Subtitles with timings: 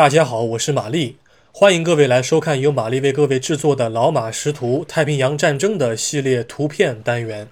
[0.00, 1.18] 大家好，我是玛丽，
[1.52, 7.48] 欢迎各位来收看由玛丽为各位制作的《老马识图：太平洋战争》的系列图片单元。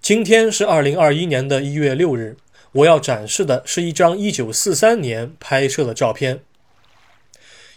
[0.00, 2.36] 今天是二零二一年的一月六日，
[2.72, 6.40] 我要展示的是一张一九四三年拍摄的照片。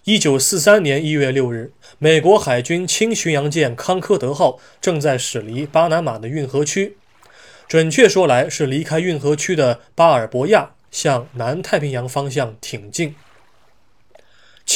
[0.06, 6.98] 一九四三年一月六日，美国海军轻巡洋舰康科德号正在驶离巴拿马的运河区，
[7.68, 13.14] 准确说来是离开运河区的巴尔博亚，向南太平洋方向挺进。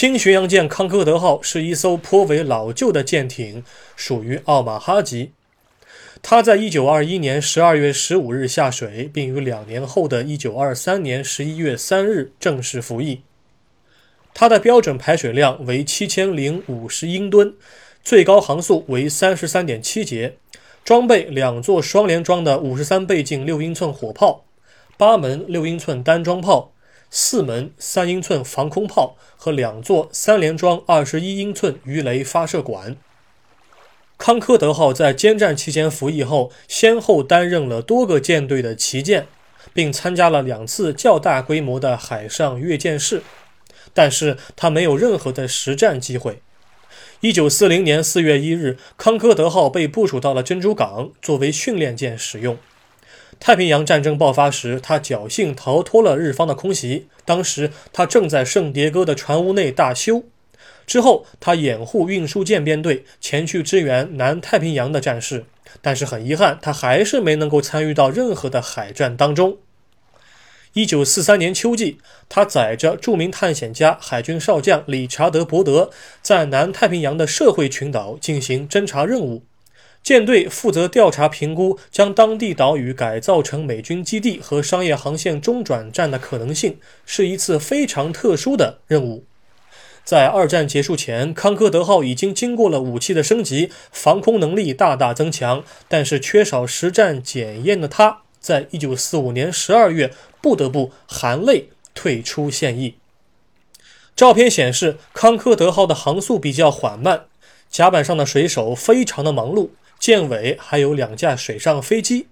[0.01, 3.63] 轻巡洋舰康科德号是一艘颇为老旧的舰艇，
[3.95, 5.33] 属于奥马哈级。
[6.23, 13.21] 它在1921年12月15日下水，并于两年后的1923年11月3日正式服役。
[14.33, 17.53] 它的标准排水量为7050英吨，
[18.03, 20.37] 最高航速为33.7节，
[20.83, 24.45] 装备两座双联装的53倍镜6英寸火炮，
[24.97, 26.70] 八门6英寸单装炮。
[27.13, 32.95] 四门三英寸防空炮和两座三联装二十一英寸鱼雷发射管。
[34.17, 39.27] 康科德号在监战期间服役后，先后担任了多个舰队的旗舰，
[39.73, 43.23] 并参加了两次较大规模的海上阅舰式，
[43.93, 46.41] 但是它没有任何的实战机会。
[47.19, 52.57] 一九四零年四月一日，康科德号被部署到了珍珠港，作为训练舰使用。
[53.43, 57.07] 太平洋战争爆发时，他侥幸逃脱了日方的空袭。
[57.25, 60.23] 当时他正在圣迭戈的船坞内大修。
[60.85, 65.45] 之后，他掩护运输舰编队前去支援南太平洋的战事，
[65.81, 69.57] 但是很遗憾，他还是没能够参与到任何的海战当中。
[70.73, 71.97] 一九四三年秋季，
[72.29, 75.89] 他载着著名探险家、海军少将理查德·伯德，
[76.21, 79.41] 在南太平洋的社会群岛进行侦察任务。
[80.03, 89.23] 舰队负责调查评估将当地岛屿改造成美军基地和商业航线中转站的可能性，是一次非常特殊的任务。
[90.03, 100.11] 在二战结束前，康科德号已经经过了武器的升级，防空能力大大增强，但是缺少实战检验的他，在一九四五年十二月
[100.41, 102.95] 不得不含泪退出现役。
[104.15, 107.25] 照片显示，康科德号的航速比较缓慢，
[107.69, 109.69] 甲板上的水手非常的忙碌。
[110.01, 112.25] 舰尾还有两架水上飞机。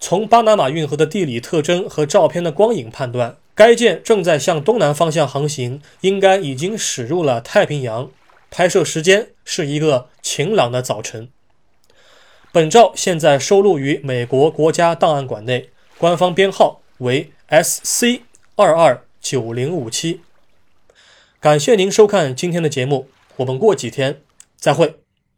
[0.00, 8.10] 从巴拿马运河的地理特征和照片的光影判断，该舰正在向东南方向航行，应该已经驶入了太平洋。
[8.50, 11.28] 拍摄时间是一个晴朗的早晨。
[12.50, 18.22] 本照现在收录于美国国家档案馆内，官方编号为 SC
[18.56, 20.22] 二二九零五七。
[21.38, 24.20] 感谢您收看今天的节目，我们过几天
[24.56, 24.96] 再会。